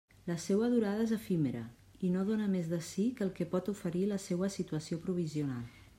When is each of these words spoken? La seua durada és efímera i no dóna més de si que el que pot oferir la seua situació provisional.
La 0.29 0.35
seua 0.43 0.69
durada 0.75 1.03
és 1.09 1.13
efímera 1.17 1.61
i 2.07 2.09
no 2.15 2.25
dóna 2.29 2.49
més 2.55 2.71
de 2.73 2.81
si 2.89 3.07
que 3.19 3.25
el 3.29 3.33
que 3.41 3.49
pot 3.55 3.73
oferir 3.77 4.05
la 4.15 4.21
seua 4.27 4.53
situació 4.59 5.03
provisional. 5.05 5.81